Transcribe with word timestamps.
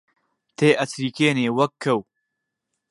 تێئەچریکێنێ 0.57 1.47
وەک 1.57 1.73
کەو 1.83 1.99